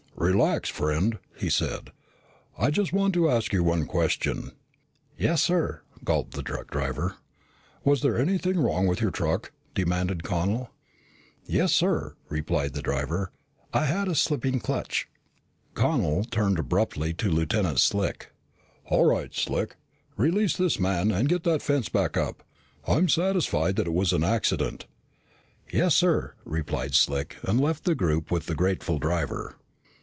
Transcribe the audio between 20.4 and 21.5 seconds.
this man and get